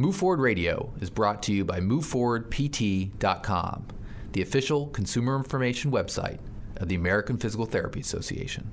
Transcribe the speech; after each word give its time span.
Move 0.00 0.16
Forward 0.16 0.40
Radio 0.40 0.92
is 1.02 1.10
brought 1.10 1.42
to 1.42 1.52
you 1.52 1.62
by 1.62 1.78
MoveForwardPT.com, 1.78 3.86
the 4.32 4.40
official 4.40 4.86
consumer 4.86 5.36
information 5.36 5.90
website 5.90 6.38
of 6.76 6.88
the 6.88 6.94
American 6.94 7.36
Physical 7.36 7.66
Therapy 7.66 8.00
Association. 8.00 8.70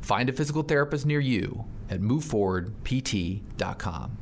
Find 0.00 0.28
a 0.28 0.32
physical 0.32 0.64
therapist 0.64 1.06
near 1.06 1.20
you 1.20 1.64
at 1.88 2.00
MoveForwardPT.com. 2.00 4.18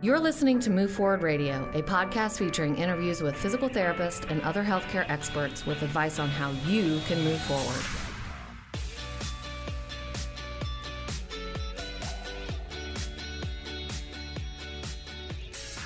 You're 0.00 0.20
listening 0.20 0.60
to 0.60 0.70
Move 0.70 0.92
Forward 0.92 1.24
Radio, 1.24 1.68
a 1.74 1.82
podcast 1.82 2.38
featuring 2.38 2.78
interviews 2.78 3.22
with 3.22 3.34
physical 3.34 3.68
therapists 3.68 4.30
and 4.30 4.40
other 4.42 4.62
healthcare 4.62 5.04
experts 5.10 5.66
with 5.66 5.82
advice 5.82 6.20
on 6.20 6.28
how 6.28 6.52
you 6.68 7.00
can 7.08 7.24
move 7.24 7.40
forward. 7.40 7.84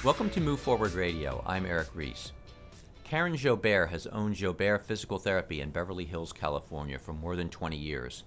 Welcome 0.05 0.31
to 0.31 0.41
Move 0.41 0.59
Forward 0.59 0.95
Radio. 0.95 1.45
I'm 1.47 1.65
Eric 1.65 1.87
Reese. 1.95 2.33
Karen 3.05 3.37
Joubert 3.37 3.91
has 3.91 4.09
owned 4.09 4.35
Joubert 4.35 4.85
Physical 4.85 5.17
Therapy 5.17 5.61
in 5.61 5.71
Beverly 5.71 6.05
Hills, 6.05 6.33
California 6.33 6.99
for 6.99 7.13
more 7.13 7.37
than 7.37 7.49
20 7.49 7.77
years. 7.77 8.25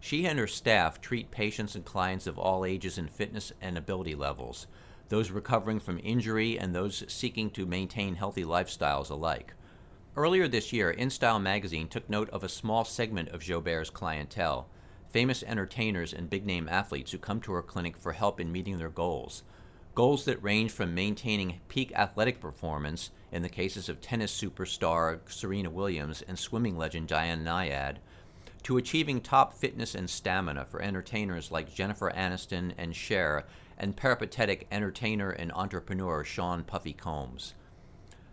She 0.00 0.24
and 0.24 0.38
her 0.38 0.46
staff 0.46 0.98
treat 0.98 1.30
patients 1.30 1.74
and 1.74 1.84
clients 1.84 2.26
of 2.26 2.38
all 2.38 2.64
ages 2.64 2.96
and 2.96 3.10
fitness 3.10 3.52
and 3.60 3.76
ability 3.76 4.14
levels, 4.14 4.66
those 5.10 5.30
recovering 5.30 5.78
from 5.78 6.00
injury 6.02 6.58
and 6.58 6.74
those 6.74 7.04
seeking 7.08 7.50
to 7.50 7.66
maintain 7.66 8.14
healthy 8.14 8.44
lifestyles 8.44 9.10
alike. 9.10 9.52
Earlier 10.16 10.48
this 10.48 10.72
year, 10.72 10.94
InStyle 10.94 11.42
magazine 11.42 11.88
took 11.88 12.08
note 12.08 12.30
of 12.30 12.44
a 12.44 12.48
small 12.48 12.86
segment 12.86 13.28
of 13.28 13.42
Joubert's 13.42 13.90
clientele, 13.90 14.68
famous 15.10 15.42
entertainers 15.42 16.14
and 16.14 16.30
big 16.30 16.46
name 16.46 16.66
athletes 16.66 17.12
who 17.12 17.18
come 17.18 17.42
to 17.42 17.52
her 17.52 17.62
clinic 17.62 17.98
for 17.98 18.12
help 18.12 18.40
in 18.40 18.50
meeting 18.50 18.78
their 18.78 18.88
goals 18.88 19.42
goals 19.94 20.24
that 20.24 20.42
range 20.42 20.70
from 20.70 20.94
maintaining 20.94 21.60
peak 21.68 21.92
athletic 21.92 22.40
performance 22.40 23.10
in 23.32 23.42
the 23.42 23.48
cases 23.48 23.88
of 23.88 24.00
tennis 24.00 24.38
superstar 24.38 25.20
Serena 25.28 25.70
Williams 25.70 26.22
and 26.22 26.38
swimming 26.38 26.76
legend 26.76 27.08
Diana 27.08 27.42
Nyad, 27.42 27.96
to 28.62 28.76
achieving 28.76 29.20
top 29.20 29.54
fitness 29.54 29.94
and 29.94 30.08
stamina 30.08 30.64
for 30.64 30.82
entertainers 30.82 31.50
like 31.50 31.74
Jennifer 31.74 32.10
Aniston 32.10 32.72
and 32.76 32.94
Cher 32.94 33.46
and 33.78 33.96
peripatetic 33.96 34.66
entertainer 34.70 35.30
and 35.30 35.50
entrepreneur 35.52 36.22
Sean 36.22 36.62
Puffy 36.62 36.92
Combs. 36.92 37.54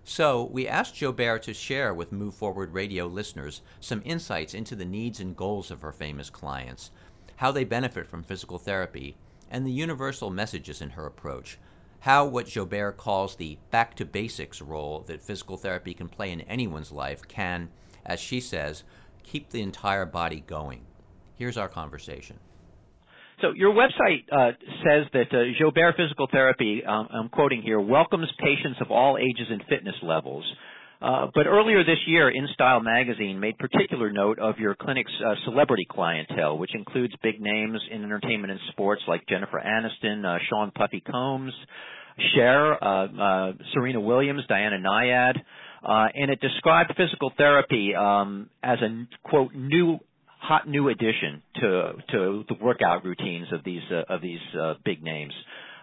So, 0.03 0.43
we 0.43 0.67
asked 0.67 0.95
Joubert 0.95 1.43
to 1.43 1.53
share 1.53 1.93
with 1.93 2.11
Move 2.11 2.33
Forward 2.33 2.73
Radio 2.73 3.07
listeners 3.07 3.61
some 3.79 4.01
insights 4.05 4.53
into 4.53 4.75
the 4.75 4.85
needs 4.85 5.19
and 5.19 5.35
goals 5.35 5.69
of 5.69 5.81
her 5.81 5.91
famous 5.91 6.29
clients, 6.29 6.91
how 7.37 7.51
they 7.51 7.65
benefit 7.65 8.07
from 8.07 8.23
physical 8.23 8.57
therapy, 8.57 9.17
and 9.49 9.65
the 9.65 9.71
universal 9.71 10.29
messages 10.29 10.81
in 10.81 10.91
her 10.91 11.05
approach. 11.05 11.57
How 11.99 12.25
what 12.25 12.47
Joubert 12.47 12.97
calls 12.97 13.35
the 13.35 13.57
back 13.71 13.95
to 13.95 14.05
basics 14.05 14.61
role 14.61 15.03
that 15.07 15.21
physical 15.21 15.57
therapy 15.57 15.93
can 15.93 16.09
play 16.09 16.31
in 16.31 16.41
anyone's 16.41 16.91
life 16.91 17.27
can, 17.27 17.69
as 18.05 18.19
she 18.19 18.39
says, 18.39 18.83
keep 19.23 19.49
the 19.49 19.61
entire 19.61 20.05
body 20.05 20.43
going. 20.45 20.81
Here's 21.35 21.57
our 21.57 21.69
conversation. 21.69 22.39
So 23.41 23.51
your 23.51 23.73
website 23.73 24.25
uh, 24.31 24.53
says 24.83 25.05
that 25.13 25.27
uh, 25.31 25.43
Joubert 25.59 25.95
Physical 25.95 26.27
Therapy, 26.31 26.81
um, 26.87 27.07
I'm 27.11 27.29
quoting 27.29 27.61
here, 27.61 27.79
welcomes 27.79 28.31
patients 28.39 28.79
of 28.81 28.89
all 28.89 29.17
ages 29.17 29.47
and 29.51 29.61
fitness 29.69 29.93
levels. 30.01 30.43
Uh, 30.99 31.27
but 31.35 31.45
earlier 31.45 31.83
this 31.83 31.99
year, 32.07 32.31
InStyle 32.31 32.83
magazine 32.83 33.39
made 33.39 33.57
particular 33.59 34.11
note 34.11 34.39
of 34.39 34.57
your 34.57 34.73
clinic's 34.75 35.11
uh, 35.23 35.35
celebrity 35.45 35.85
clientele, 35.89 36.57
which 36.57 36.73
includes 36.73 37.13
big 37.21 37.39
names 37.39 37.79
in 37.91 38.03
entertainment 38.03 38.51
and 38.51 38.59
sports 38.71 39.01
like 39.07 39.21
Jennifer 39.27 39.61
Aniston, 39.63 40.25
uh, 40.25 40.39
Sean 40.49 40.71
Puffy 40.71 41.01
Combs, 41.01 41.53
Cher, 42.33 42.83
uh, 42.83 43.05
uh, 43.05 43.53
Serena 43.73 43.99
Williams, 43.99 44.41
Diana 44.49 44.77
Nyad, 44.77 45.35
and 45.83 46.31
it 46.31 46.41
described 46.41 46.91
physical 46.97 47.31
therapy 47.37 47.93
um, 47.93 48.49
as 48.63 48.79
a 48.81 49.07
quote 49.23 49.53
new 49.53 49.99
hot 50.39 50.67
new 50.67 50.89
addition 50.89 51.43
to 51.55 51.93
to 52.11 52.43
the 52.49 52.55
workout 52.59 53.03
routines 53.05 53.47
of 53.51 53.63
these 53.63 53.83
of 54.09 54.21
these 54.21 54.39
big 54.83 55.03
names. 55.03 55.33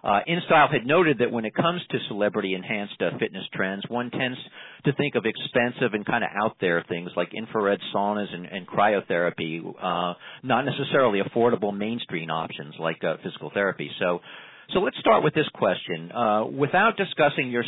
Uh, 0.05 0.19
InStyle 0.29 0.71
had 0.71 0.85
noted 0.85 1.17
that 1.17 1.31
when 1.31 1.45
it 1.45 1.55
comes 1.55 1.81
to 1.89 1.97
celebrity 2.09 2.53
enhanced 2.53 3.01
uh, 3.01 3.17
fitness 3.17 3.43
trends, 3.51 3.83
one 3.89 4.11
tends 4.11 4.37
to 4.83 4.93
think 4.93 5.15
of 5.15 5.25
expensive 5.25 5.95
and 5.95 6.05
kind 6.05 6.23
of 6.23 6.29
out 6.35 6.55
there 6.61 6.85
things 6.87 7.09
like 7.17 7.33
infrared 7.33 7.79
saunas 7.93 8.31
and, 8.31 8.45
and 8.45 8.67
cryotherapy, 8.67 9.61
uh, 9.65 10.13
not 10.43 10.63
necessarily 10.63 11.21
affordable 11.21 11.75
mainstream 11.75 12.29
options 12.29 12.75
like 12.79 13.03
uh, 13.03 13.15
physical 13.23 13.49
therapy. 13.51 13.89
So, 13.99 14.19
so 14.73 14.79
let's 14.79 14.97
start 14.99 15.23
with 15.23 15.33
this 15.33 15.49
question. 15.55 16.11
Uh, 16.11 16.45
without 16.45 16.97
discussing 16.97 17.49
your 17.49 17.63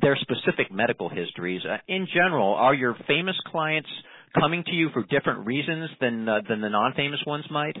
their 0.00 0.16
specific 0.16 0.72
medical 0.72 1.10
histories, 1.10 1.60
uh, 1.68 1.76
in 1.88 2.06
general, 2.14 2.54
are 2.54 2.74
your 2.74 2.96
famous 3.06 3.36
clients 3.48 3.88
coming 4.38 4.64
to 4.64 4.72
you 4.72 4.88
for 4.94 5.02
different 5.02 5.44
reasons 5.44 5.90
than 6.00 6.24
than 6.24 6.62
the 6.62 6.70
non-famous 6.70 7.20
ones 7.26 7.44
might? 7.50 7.76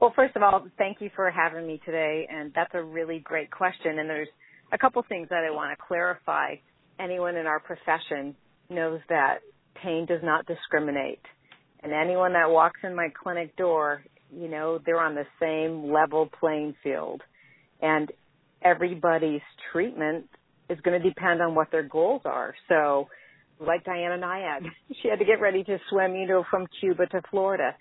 Well, 0.00 0.12
first 0.14 0.36
of 0.36 0.42
all, 0.42 0.64
thank 0.78 1.00
you 1.00 1.10
for 1.16 1.28
having 1.28 1.66
me 1.66 1.80
today, 1.84 2.28
and 2.30 2.52
that's 2.54 2.70
a 2.74 2.82
really 2.82 3.18
great 3.18 3.50
question. 3.50 3.98
And 3.98 4.08
there's 4.08 4.28
a 4.72 4.78
couple 4.78 5.02
things 5.08 5.28
that 5.30 5.44
I 5.44 5.50
want 5.50 5.76
to 5.76 5.84
clarify. 5.84 6.54
Anyone 7.00 7.36
in 7.36 7.46
our 7.46 7.58
profession 7.58 8.36
knows 8.70 9.00
that 9.08 9.38
pain 9.82 10.06
does 10.06 10.20
not 10.22 10.46
discriminate. 10.46 11.20
And 11.82 11.92
anyone 11.92 12.32
that 12.34 12.48
walks 12.48 12.80
in 12.84 12.94
my 12.94 13.08
clinic 13.08 13.56
door, 13.56 14.02
you 14.32 14.48
know, 14.48 14.78
they're 14.86 15.00
on 15.00 15.16
the 15.16 15.26
same 15.40 15.92
level 15.92 16.28
playing 16.38 16.74
field. 16.82 17.22
And 17.82 18.12
everybody's 18.62 19.40
treatment 19.72 20.26
is 20.70 20.78
going 20.82 21.00
to 21.00 21.08
depend 21.08 21.42
on 21.42 21.56
what 21.56 21.72
their 21.72 21.82
goals 21.82 22.22
are. 22.24 22.54
So, 22.68 23.08
like 23.58 23.84
Diana 23.84 24.16
Nyad, 24.16 24.60
she 25.02 25.08
had 25.08 25.18
to 25.18 25.24
get 25.24 25.40
ready 25.40 25.64
to 25.64 25.78
swim, 25.90 26.14
you 26.14 26.28
know, 26.28 26.44
from 26.48 26.68
Cuba 26.80 27.06
to 27.06 27.20
Florida 27.32 27.74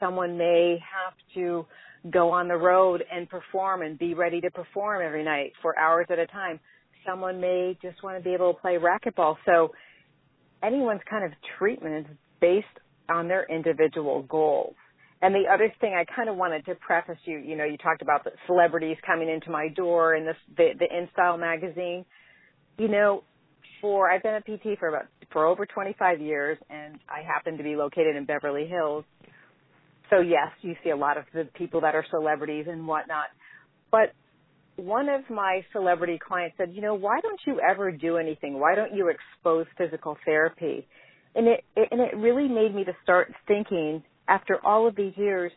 someone 0.00 0.36
may 0.36 0.78
have 0.80 1.14
to 1.34 1.66
go 2.10 2.30
on 2.30 2.48
the 2.48 2.56
road 2.56 3.02
and 3.10 3.28
perform 3.28 3.82
and 3.82 3.98
be 3.98 4.14
ready 4.14 4.40
to 4.40 4.50
perform 4.50 5.02
every 5.04 5.24
night 5.24 5.52
for 5.62 5.78
hours 5.78 6.06
at 6.10 6.18
a 6.18 6.26
time. 6.26 6.60
Someone 7.06 7.40
may 7.40 7.78
just 7.82 8.02
want 8.02 8.18
to 8.18 8.22
be 8.22 8.34
able 8.34 8.54
to 8.54 8.60
play 8.60 8.76
racquetball. 8.76 9.36
So 9.46 9.72
anyone's 10.62 11.00
kind 11.08 11.24
of 11.24 11.32
treatment 11.58 12.06
is 12.06 12.16
based 12.40 12.66
on 13.08 13.28
their 13.28 13.44
individual 13.44 14.22
goals. 14.22 14.74
And 15.22 15.34
the 15.34 15.44
other 15.50 15.72
thing 15.80 15.94
I 15.94 16.04
kind 16.14 16.28
of 16.28 16.36
wanted 16.36 16.66
to 16.66 16.74
preface 16.74 17.16
you, 17.24 17.38
you 17.38 17.56
know, 17.56 17.64
you 17.64 17.78
talked 17.78 18.02
about 18.02 18.24
the 18.24 18.32
celebrities 18.46 18.96
coming 19.06 19.30
into 19.30 19.50
my 19.50 19.68
door 19.68 20.14
and 20.14 20.26
this 20.26 20.36
the 20.56 20.72
the 20.78 20.84
InStyle 20.84 21.40
magazine. 21.40 22.04
You 22.76 22.88
know, 22.88 23.24
for 23.80 24.10
I've 24.10 24.22
been 24.22 24.34
a 24.34 24.40
PT 24.40 24.78
for 24.78 24.88
about 24.88 25.06
for 25.32 25.46
over 25.46 25.64
25 25.64 26.20
years 26.20 26.58
and 26.68 26.98
I 27.08 27.22
happen 27.22 27.56
to 27.56 27.62
be 27.62 27.74
located 27.74 28.16
in 28.16 28.24
Beverly 28.24 28.66
Hills 28.66 29.04
so 30.14 30.20
yes, 30.20 30.50
you 30.62 30.74
see 30.84 30.90
a 30.90 30.96
lot 30.96 31.16
of 31.16 31.24
the 31.32 31.48
people 31.54 31.80
that 31.80 31.94
are 31.94 32.04
celebrities 32.10 32.66
and 32.68 32.86
whatnot. 32.86 33.26
But 33.90 34.12
one 34.76 35.08
of 35.08 35.22
my 35.30 35.62
celebrity 35.72 36.18
clients 36.24 36.56
said, 36.56 36.70
you 36.72 36.82
know, 36.82 36.94
why 36.94 37.20
don't 37.20 37.40
you 37.46 37.60
ever 37.60 37.90
do 37.90 38.16
anything? 38.16 38.58
Why 38.58 38.74
don't 38.74 38.94
you 38.94 39.08
expose 39.10 39.66
physical 39.78 40.16
therapy? 40.24 40.86
And 41.34 41.48
it, 41.48 41.64
it 41.76 41.88
and 41.90 42.00
it 42.00 42.16
really 42.16 42.48
made 42.48 42.74
me 42.74 42.84
to 42.84 42.92
start 43.02 43.32
thinking 43.46 44.02
after 44.28 44.58
all 44.64 44.86
of 44.86 44.96
these 44.96 45.12
years, 45.16 45.52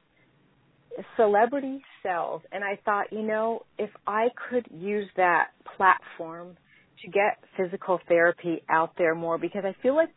celebrity 1.15 1.81
sells. 2.03 2.41
And 2.51 2.63
I 2.63 2.79
thought, 2.83 3.11
you 3.11 3.21
know, 3.21 3.63
if 3.77 3.89
I 4.05 4.27
could 4.49 4.67
use 4.71 5.07
that 5.17 5.47
platform 5.75 6.57
to 7.03 7.11
get 7.11 7.37
physical 7.55 7.99
therapy 8.07 8.63
out 8.69 8.93
there 8.97 9.13
more 9.13 9.37
because 9.37 9.63
I 9.65 9.75
feel 9.83 9.95
like 9.95 10.09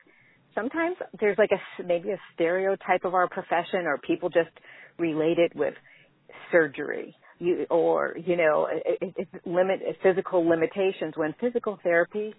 sometimes 0.55 0.97
there's 1.19 1.38
like 1.38 1.50
a 1.53 1.83
maybe 1.83 2.11
a 2.11 2.19
stereotype 2.34 3.05
of 3.05 3.15
our 3.15 3.28
profession 3.28 3.87
or 3.87 3.99
people 3.99 4.28
just 4.28 4.50
relate 4.99 5.38
it 5.38 5.55
with 5.55 5.75
surgery 6.52 7.14
you 7.38 7.67
or 7.70 8.17
you 8.25 8.37
know 8.37 8.69
it, 8.70 9.14
it, 9.17 9.29
limit 9.47 9.81
physical 10.02 10.47
limitations 10.47 11.14
when 11.17 11.35
physical 11.41 11.79
therapy 11.82 12.35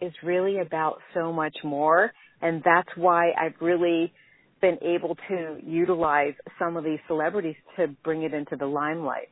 is 0.00 0.12
really 0.22 0.58
about 0.60 0.98
so 1.14 1.32
much 1.32 1.56
more 1.64 2.12
and 2.42 2.62
that's 2.64 2.88
why 2.96 3.30
I've 3.32 3.54
really 3.60 4.12
been 4.60 4.78
able 4.82 5.16
to 5.28 5.58
utilize 5.64 6.34
some 6.58 6.76
of 6.76 6.84
these 6.84 6.98
celebrities 7.06 7.56
to 7.76 7.88
bring 8.04 8.22
it 8.22 8.32
into 8.32 8.56
the 8.56 8.66
limelight. 8.66 9.28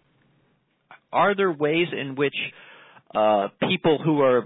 Are 1.13 1.35
there 1.35 1.53
ways 1.53 1.89
in 1.93 2.15
which 2.15 2.35
uh, 3.15 3.49
people 3.69 3.99
who 4.05 4.21
are 4.21 4.45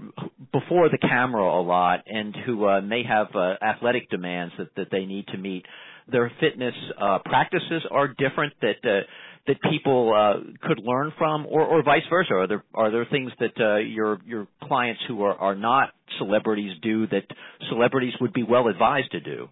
before 0.51 0.89
the 0.89 0.97
camera 0.97 1.43
a 1.43 1.61
lot 1.61 2.03
and 2.05 2.35
who 2.45 2.67
uh, 2.67 2.81
may 2.81 3.03
have 3.03 3.27
uh, 3.33 3.55
athletic 3.63 4.09
demands 4.09 4.53
that, 4.57 4.75
that 4.75 4.87
they 4.91 5.05
need 5.05 5.27
to 5.27 5.37
meet. 5.37 5.65
Their 6.11 6.31
fitness 6.39 6.73
uh, 6.99 7.19
practices 7.25 7.83
are 7.91 8.07
different 8.07 8.53
that 8.61 8.77
uh, 8.83 9.01
that 9.47 9.57
people 9.71 10.13
uh, 10.13 10.67
could 10.67 10.79
learn 10.83 11.11
from, 11.17 11.45
or, 11.47 11.61
or 11.61 11.83
vice 11.83 12.03
versa. 12.09 12.33
Are 12.33 12.47
there 12.47 12.63
are 12.73 12.91
there 12.91 13.05
things 13.09 13.31
that 13.39 13.59
uh, 13.59 13.77
your 13.77 14.19
your 14.25 14.47
clients 14.63 15.01
who 15.07 15.23
are, 15.23 15.35
are 15.35 15.55
not 15.55 15.89
celebrities 16.17 16.71
do 16.81 17.07
that 17.07 17.23
celebrities 17.69 18.13
would 18.21 18.33
be 18.33 18.43
well 18.43 18.67
advised 18.67 19.11
to 19.11 19.19
do? 19.19 19.49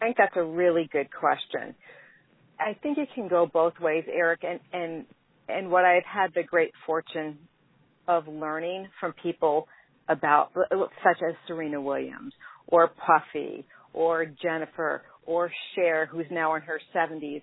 I 0.00 0.06
think 0.06 0.16
that's 0.18 0.36
a 0.36 0.44
really 0.44 0.88
good 0.92 1.08
question. 1.12 1.74
I 2.60 2.76
think 2.82 2.98
it 2.98 3.08
can 3.14 3.28
go 3.28 3.46
both 3.46 3.74
ways, 3.80 4.04
Eric, 4.12 4.44
and 4.44 4.60
and 4.72 5.04
and 5.48 5.70
what 5.70 5.84
I've 5.84 6.04
had 6.04 6.32
the 6.34 6.42
great 6.42 6.72
fortune 6.86 7.38
of 8.08 8.28
learning 8.28 8.88
from 9.00 9.14
people 9.22 9.68
about 10.08 10.50
such 10.54 11.22
as 11.26 11.34
Serena 11.46 11.80
Williams 11.80 12.32
or 12.66 12.88
Puffy 12.88 13.64
or 13.92 14.26
Jennifer 14.26 15.02
or 15.26 15.50
Cher 15.74 16.06
who's 16.06 16.26
now 16.30 16.54
in 16.56 16.62
her 16.62 16.80
70s 16.94 17.42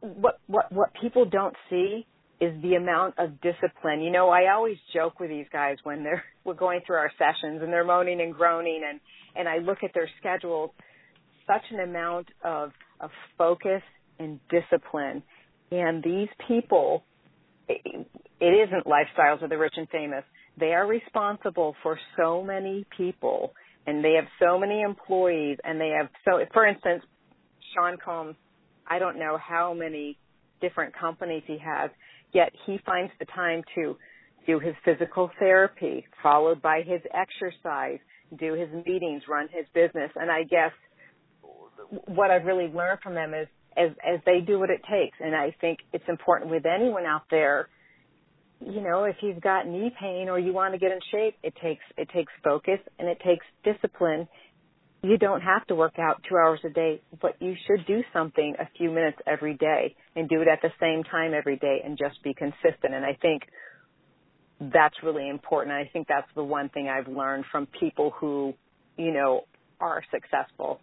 what 0.00 0.40
what 0.46 0.70
what 0.72 0.90
people 1.00 1.24
don't 1.24 1.54
see 1.70 2.06
is 2.40 2.60
the 2.62 2.74
amount 2.74 3.14
of 3.18 3.40
discipline. 3.40 4.00
You 4.00 4.12
know, 4.12 4.28
I 4.28 4.52
always 4.52 4.76
joke 4.94 5.18
with 5.18 5.28
these 5.28 5.46
guys 5.52 5.76
when 5.82 6.04
they're 6.04 6.24
we're 6.44 6.54
going 6.54 6.80
through 6.86 6.96
our 6.96 7.12
sessions 7.18 7.60
and 7.62 7.72
they're 7.72 7.84
moaning 7.84 8.20
and 8.20 8.34
groaning 8.34 8.82
and 8.88 9.00
and 9.36 9.48
I 9.48 9.58
look 9.58 9.78
at 9.82 9.92
their 9.94 10.08
schedules 10.20 10.70
such 11.46 11.62
an 11.70 11.80
amount 11.80 12.28
of 12.44 12.72
of 13.00 13.10
focus 13.36 13.82
and 14.18 14.40
discipline 14.50 15.22
and 15.70 16.02
these 16.02 16.28
people 16.46 17.04
it, 17.68 18.08
isn't 18.40 18.86
lifestyles 18.86 19.42
of 19.42 19.50
the 19.50 19.58
rich 19.58 19.74
and 19.76 19.88
famous. 19.88 20.24
They 20.58 20.72
are 20.72 20.86
responsible 20.86 21.76
for 21.82 21.98
so 22.16 22.42
many 22.42 22.86
people 22.96 23.52
and 23.86 24.04
they 24.04 24.14
have 24.14 24.26
so 24.40 24.58
many 24.58 24.82
employees 24.82 25.58
and 25.64 25.80
they 25.80 25.90
have 25.96 26.08
so 26.24 26.40
for 26.52 26.66
instance 26.66 27.02
Sean 27.74 27.96
Combs 28.02 28.36
I 28.86 28.98
don't 28.98 29.18
know 29.18 29.38
how 29.38 29.74
many 29.74 30.18
different 30.60 30.94
companies 30.98 31.42
he 31.46 31.58
has 31.58 31.90
yet 32.32 32.52
he 32.66 32.78
finds 32.84 33.12
the 33.18 33.26
time 33.26 33.62
to 33.76 33.96
do 34.46 34.58
his 34.58 34.74
physical 34.84 35.30
therapy 35.38 36.06
followed 36.22 36.60
by 36.60 36.82
his 36.82 37.00
exercise 37.14 38.00
do 38.36 38.54
his 38.54 38.68
meetings 38.86 39.22
run 39.28 39.48
his 39.50 39.66
business. 39.74 40.10
And 40.16 40.30
I 40.30 40.42
guess 40.42 40.72
what 42.06 42.30
I've 42.30 42.44
really 42.44 42.66
learned 42.66 43.00
from 43.02 43.14
them 43.14 43.32
is 43.34 43.48
as 43.78 43.90
as 44.06 44.20
they 44.26 44.40
do 44.40 44.58
what 44.58 44.70
it 44.70 44.80
takes 44.90 45.16
and 45.20 45.34
I 45.34 45.54
think 45.60 45.78
it's 45.92 46.08
important 46.08 46.50
with 46.50 46.66
anyone 46.66 47.04
out 47.04 47.22
there 47.30 47.68
you 48.60 48.80
know, 48.80 49.04
if 49.04 49.16
you've 49.22 49.40
got 49.40 49.66
knee 49.66 49.92
pain 50.00 50.28
or 50.28 50.38
you 50.38 50.52
want 50.52 50.74
to 50.74 50.78
get 50.78 50.90
in 50.90 50.98
shape, 51.12 51.36
it 51.42 51.54
takes 51.62 51.82
it 51.96 52.08
takes 52.12 52.32
focus 52.42 52.80
and 52.98 53.08
it 53.08 53.18
takes 53.24 53.44
discipline. 53.64 54.26
You 55.02 55.16
don't 55.16 55.42
have 55.42 55.64
to 55.68 55.76
work 55.76 55.98
out 55.98 56.24
2 56.28 56.36
hours 56.36 56.58
a 56.64 56.70
day, 56.70 57.00
but 57.22 57.40
you 57.40 57.54
should 57.66 57.86
do 57.86 58.02
something 58.12 58.56
a 58.58 58.68
few 58.76 58.90
minutes 58.90 59.18
every 59.28 59.54
day 59.54 59.94
and 60.16 60.28
do 60.28 60.40
it 60.42 60.48
at 60.48 60.60
the 60.60 60.70
same 60.80 61.04
time 61.04 61.34
every 61.34 61.56
day 61.56 61.82
and 61.84 61.96
just 61.96 62.20
be 62.24 62.34
consistent. 62.34 62.94
And 62.94 63.04
I 63.04 63.16
think 63.22 63.42
that's 64.60 64.96
really 65.04 65.28
important. 65.28 65.72
I 65.72 65.88
think 65.92 66.08
that's 66.08 66.26
the 66.34 66.42
one 66.42 66.68
thing 66.70 66.88
I've 66.88 67.06
learned 67.06 67.44
from 67.52 67.68
people 67.78 68.10
who, 68.18 68.54
you 68.96 69.12
know, 69.12 69.42
are 69.80 70.02
successful 70.10 70.80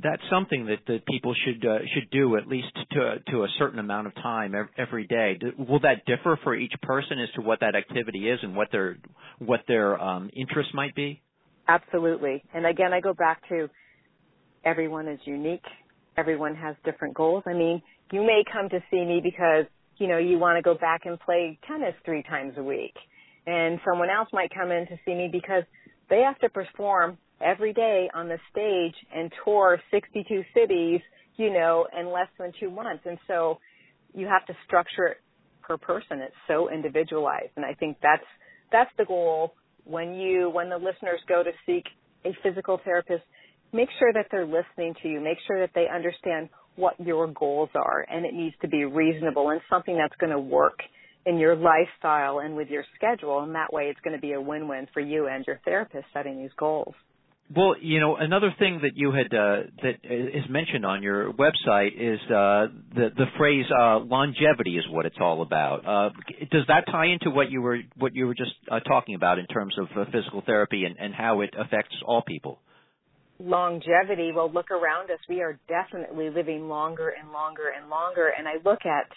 that's 0.00 0.22
something 0.30 0.66
that, 0.66 0.78
that 0.86 1.06
people 1.06 1.34
should 1.44 1.66
uh, 1.66 1.78
should 1.94 2.10
do 2.10 2.36
at 2.36 2.46
least 2.46 2.68
to 2.92 3.16
to 3.30 3.42
a 3.44 3.48
certain 3.58 3.78
amount 3.78 4.06
of 4.06 4.14
time 4.14 4.54
every 4.78 5.06
day. 5.06 5.38
Will 5.58 5.80
that 5.80 6.04
differ 6.06 6.38
for 6.42 6.54
each 6.54 6.72
person 6.82 7.18
as 7.18 7.28
to 7.34 7.42
what 7.42 7.60
that 7.60 7.74
activity 7.74 8.28
is 8.28 8.38
and 8.42 8.56
what 8.56 8.68
their 8.72 8.96
what 9.38 9.60
their 9.68 10.00
um, 10.00 10.30
interest 10.34 10.70
might 10.74 10.94
be? 10.94 11.20
Absolutely. 11.68 12.42
And 12.54 12.66
again, 12.66 12.92
I 12.92 13.00
go 13.00 13.14
back 13.14 13.46
to 13.48 13.68
everyone 14.64 15.08
is 15.08 15.20
unique. 15.24 15.64
Everyone 16.16 16.54
has 16.54 16.76
different 16.84 17.14
goals. 17.14 17.42
I 17.46 17.52
mean, 17.52 17.82
you 18.12 18.22
may 18.22 18.42
come 18.50 18.68
to 18.70 18.80
see 18.90 19.04
me 19.04 19.20
because 19.22 19.66
you 19.98 20.08
know 20.08 20.18
you 20.18 20.38
want 20.38 20.56
to 20.56 20.62
go 20.62 20.74
back 20.78 21.02
and 21.04 21.18
play 21.20 21.58
tennis 21.66 21.94
three 22.04 22.22
times 22.22 22.54
a 22.56 22.62
week, 22.62 22.94
and 23.46 23.78
someone 23.88 24.10
else 24.10 24.28
might 24.32 24.52
come 24.54 24.70
in 24.70 24.86
to 24.86 24.96
see 25.04 25.14
me 25.14 25.28
because 25.30 25.64
they 26.10 26.20
have 26.20 26.38
to 26.40 26.48
perform 26.48 27.18
every 27.42 27.72
day 27.72 28.08
on 28.14 28.28
the 28.28 28.38
stage 28.50 28.94
and 29.14 29.30
tour 29.44 29.80
62 29.90 30.42
cities, 30.54 31.00
you 31.36 31.52
know, 31.52 31.86
in 31.98 32.10
less 32.10 32.28
than 32.38 32.52
two 32.58 32.70
months. 32.70 33.02
And 33.04 33.18
so 33.26 33.58
you 34.14 34.26
have 34.26 34.46
to 34.46 34.54
structure 34.66 35.06
it 35.06 35.16
per 35.62 35.76
person. 35.76 36.20
It's 36.20 36.34
so 36.48 36.70
individualized. 36.70 37.52
And 37.56 37.64
I 37.64 37.74
think 37.74 37.98
that's, 38.02 38.24
that's 38.70 38.90
the 38.98 39.04
goal 39.04 39.54
when 39.84 40.14
you, 40.14 40.50
when 40.50 40.68
the 40.68 40.76
listeners 40.76 41.20
go 41.28 41.42
to 41.42 41.50
seek 41.66 41.84
a 42.24 42.30
physical 42.42 42.80
therapist, 42.84 43.22
make 43.72 43.88
sure 43.98 44.12
that 44.12 44.26
they're 44.30 44.46
listening 44.46 44.94
to 45.02 45.08
you. 45.08 45.20
Make 45.20 45.38
sure 45.46 45.60
that 45.60 45.70
they 45.74 45.86
understand 45.92 46.48
what 46.76 46.98
your 46.98 47.26
goals 47.28 47.68
are 47.74 48.06
and 48.10 48.24
it 48.24 48.34
needs 48.34 48.54
to 48.62 48.68
be 48.68 48.84
reasonable 48.84 49.50
and 49.50 49.60
something 49.68 49.96
that's 49.96 50.14
going 50.18 50.32
to 50.32 50.38
work 50.38 50.80
in 51.26 51.38
your 51.38 51.54
lifestyle 51.54 52.40
and 52.40 52.56
with 52.56 52.68
your 52.68 52.84
schedule 52.96 53.40
and 53.40 53.54
that 53.54 53.72
way 53.72 53.84
it's 53.84 54.00
going 54.00 54.16
to 54.16 54.20
be 54.20 54.32
a 54.32 54.40
win-win 54.40 54.86
for 54.92 55.00
you 55.00 55.28
and 55.28 55.46
your 55.46 55.60
therapist 55.64 56.06
setting 56.12 56.38
these 56.38 56.50
goals. 56.58 56.94
Well, 57.54 57.74
you 57.80 58.00
know, 58.00 58.16
another 58.16 58.54
thing 58.58 58.80
that 58.82 58.92
you 58.94 59.12
had 59.12 59.26
uh, 59.26 59.62
that 59.82 59.96
is 60.04 60.44
mentioned 60.48 60.86
on 60.86 61.02
your 61.02 61.32
website 61.32 61.92
is 61.98 62.18
uh, 62.30 62.68
the 62.94 63.10
the 63.16 63.26
phrase 63.36 63.66
uh, 63.70 63.98
longevity 63.98 64.76
is 64.76 64.84
what 64.88 65.04
it's 65.04 65.16
all 65.20 65.42
about. 65.42 65.86
Uh, 65.86 66.10
does 66.50 66.62
that 66.68 66.84
tie 66.86 67.06
into 67.06 67.30
what 67.30 67.50
you 67.50 67.60
were 67.60 67.80
what 67.98 68.14
you 68.14 68.26
were 68.26 68.34
just 68.34 68.52
uh, 68.70 68.80
talking 68.80 69.16
about 69.16 69.38
in 69.38 69.46
terms 69.46 69.74
of 69.78 69.86
uh, 69.96 70.10
physical 70.10 70.42
therapy 70.46 70.84
and, 70.84 70.96
and 70.98 71.14
how 71.14 71.40
it 71.40 71.50
affects 71.58 71.94
all 72.06 72.22
people? 72.22 72.58
Longevity. 73.38 74.30
Well, 74.34 74.50
look 74.50 74.70
around 74.70 75.10
us. 75.10 75.18
We 75.28 75.42
are 75.42 75.58
definitely 75.68 76.30
living 76.30 76.68
longer 76.68 77.10
and 77.10 77.32
longer 77.32 77.72
and 77.76 77.90
longer. 77.90 78.32
And 78.36 78.48
I 78.48 78.54
look 78.64 78.80
at 78.86 79.10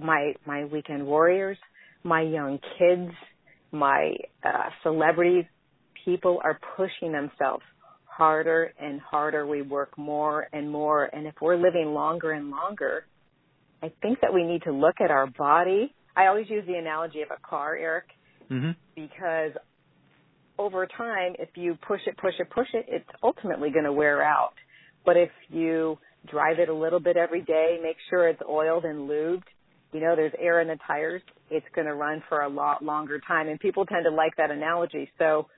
my 0.00 0.34
my 0.46 0.64
weekend 0.64 1.04
warriors, 1.06 1.58
my 2.02 2.22
young 2.22 2.60
kids, 2.78 3.12
my 3.72 4.14
uh, 4.42 4.70
celebrities 4.82 5.44
people 6.06 6.40
are 6.42 6.58
pushing 6.76 7.12
themselves 7.12 7.62
harder 8.06 8.72
and 8.80 8.98
harder. 8.98 9.46
We 9.46 9.60
work 9.60 9.98
more 9.98 10.48
and 10.54 10.70
more. 10.70 11.04
And 11.04 11.26
if 11.26 11.34
we're 11.42 11.56
living 11.56 11.92
longer 11.92 12.32
and 12.32 12.50
longer, 12.50 13.04
I 13.82 13.92
think 14.00 14.20
that 14.22 14.32
we 14.32 14.42
need 14.42 14.62
to 14.62 14.72
look 14.72 14.96
at 15.04 15.10
our 15.10 15.26
body. 15.26 15.92
I 16.16 16.28
always 16.28 16.48
use 16.48 16.64
the 16.66 16.76
analogy 16.76 17.20
of 17.20 17.28
a 17.30 17.46
car, 17.46 17.76
Eric, 17.76 18.04
mm-hmm. 18.50 18.70
because 18.94 19.52
over 20.58 20.86
time, 20.86 21.34
if 21.38 21.50
you 21.56 21.76
push 21.86 22.00
it, 22.06 22.16
push 22.16 22.32
it, 22.38 22.48
push 22.48 22.68
it, 22.72 22.86
it's 22.88 23.08
ultimately 23.22 23.68
going 23.68 23.84
to 23.84 23.92
wear 23.92 24.22
out. 24.22 24.54
But 25.04 25.18
if 25.18 25.28
you 25.50 25.98
drive 26.30 26.58
it 26.58 26.70
a 26.70 26.74
little 26.74 27.00
bit 27.00 27.18
every 27.18 27.42
day, 27.42 27.78
make 27.82 27.96
sure 28.08 28.28
it's 28.28 28.40
oiled 28.48 28.84
and 28.84 29.10
lubed, 29.10 29.44
you 29.92 30.00
know, 30.00 30.16
there's 30.16 30.32
air 30.40 30.60
in 30.60 30.68
the 30.68 30.78
tires, 30.86 31.22
it's 31.50 31.66
going 31.74 31.86
to 31.86 31.94
run 31.94 32.22
for 32.28 32.40
a 32.40 32.48
lot 32.48 32.82
longer 32.82 33.20
time. 33.26 33.48
And 33.48 33.60
people 33.60 33.84
tend 33.84 34.04
to 34.08 34.14
like 34.14 34.36
that 34.36 34.50
analogy. 34.50 35.10
So 35.18 35.48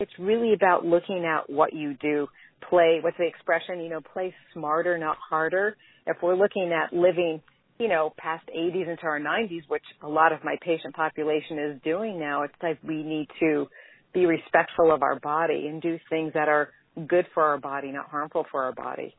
it's 0.00 0.12
really 0.18 0.52
about 0.52 0.84
looking 0.84 1.24
at 1.24 1.48
what 1.50 1.72
you 1.72 1.94
do. 1.94 2.26
Play, 2.68 2.98
what's 3.02 3.16
the 3.18 3.26
expression? 3.26 3.80
You 3.80 3.90
know, 3.90 4.00
play 4.00 4.34
smarter, 4.52 4.98
not 4.98 5.16
harder. 5.28 5.76
If 6.06 6.16
we're 6.22 6.36
looking 6.36 6.72
at 6.72 6.92
living, 6.92 7.40
you 7.78 7.88
know, 7.88 8.12
past 8.16 8.48
80s 8.54 8.88
into 8.88 9.04
our 9.04 9.20
90s, 9.20 9.62
which 9.68 9.84
a 10.02 10.08
lot 10.08 10.32
of 10.32 10.42
my 10.44 10.56
patient 10.60 10.94
population 10.94 11.58
is 11.58 11.80
doing 11.82 12.18
now, 12.18 12.42
it's 12.42 12.54
like 12.62 12.78
we 12.82 13.02
need 13.02 13.28
to 13.40 13.68
be 14.12 14.26
respectful 14.26 14.92
of 14.92 15.02
our 15.02 15.18
body 15.18 15.66
and 15.68 15.82
do 15.82 15.98
things 16.08 16.32
that 16.34 16.48
are 16.48 16.70
good 17.08 17.26
for 17.34 17.42
our 17.42 17.58
body, 17.58 17.90
not 17.90 18.08
harmful 18.08 18.46
for 18.50 18.62
our 18.62 18.72
body. 18.72 19.16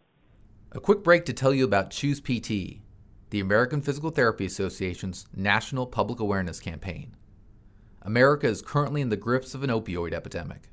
A 0.71 0.79
quick 0.79 1.03
break 1.03 1.25
to 1.25 1.33
tell 1.33 1.53
you 1.53 1.65
about 1.65 1.91
Choose 1.91 2.19
PT, 2.19 2.81
the 3.29 3.39
American 3.39 3.81
Physical 3.81 4.09
Therapy 4.09 4.45
Association's 4.45 5.25
national 5.35 5.85
public 5.85 6.19
awareness 6.19 6.59
campaign. 6.59 7.15
America 8.05 8.47
is 8.47 8.61
currently 8.61 9.01
in 9.01 9.09
the 9.09 9.17
grips 9.17 9.55
of 9.55 9.63
an 9.63 9.71
opioid 9.71 10.13
epidemic. 10.13 10.69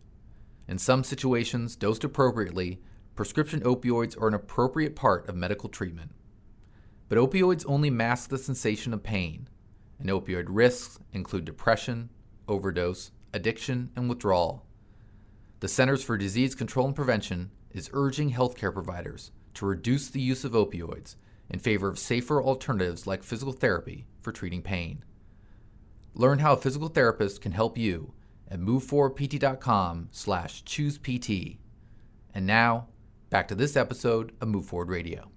In 0.69 0.77
some 0.77 1.03
situations, 1.03 1.77
dosed 1.77 2.05
appropriately, 2.05 2.83
prescription 3.15 3.61
opioids 3.63 4.21
are 4.21 4.29
an 4.29 4.35
appropriate 4.35 4.95
part 4.95 5.27
of 5.27 5.35
medical 5.35 5.71
treatment. 5.71 6.11
But 7.09 7.17
opioids 7.17 7.65
only 7.67 7.89
mask 7.89 8.29
the 8.29 8.37
sensation 8.37 8.93
of 8.93 9.03
pain, 9.03 9.49
and 9.99 10.11
opioid 10.11 10.45
risks 10.49 10.99
include 11.15 11.47
depression, 11.47 12.11
overdose, 12.49 13.13
addiction, 13.33 13.91
and 13.97 14.11
withdrawal. 14.11 14.67
The 15.61 15.69
Centers 15.69 16.05
for 16.05 16.19
Disease 16.19 16.55
Control 16.55 16.87
and 16.87 16.95
Prevention 16.95 17.51
is 17.71 17.89
urging 17.95 18.33
healthcare 18.33 18.75
providers 18.75 19.31
to 19.55 19.65
reduce 19.65 20.11
the 20.11 20.21
use 20.21 20.45
of 20.45 20.53
opioids 20.53 21.17
in 21.49 21.61
favor 21.61 21.89
of 21.89 21.99
safer 21.99 22.43
alternatives 22.43 23.07
like 23.07 23.23
physical 23.23 23.55
therapy 23.55 24.05
for 24.21 24.33
treating 24.33 24.61
pain. 24.61 25.03
Learn 26.15 26.41
how 26.41 26.53
a 26.53 26.57
physical 26.57 26.89
therapist 26.89 27.41
can 27.41 27.53
help 27.53 27.79
you 27.79 28.13
at 28.51 28.61
moveforwardpt.com 28.61 30.09
slash 30.13 30.63
choosept. 30.65 31.57
And 32.35 32.47
now, 32.47 32.89
back 33.31 33.49
to 33.49 33.55
this 33.55 33.77
episode 33.77 34.33
of 34.41 34.49
Move 34.49 34.67
Forward 34.67 34.91
Radio. 34.91 35.31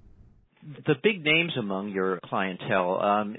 The 0.87 0.95
big 1.03 1.23
names 1.23 1.53
among 1.57 1.89
your 1.89 2.19
clientele, 2.25 2.99
um, 2.99 3.35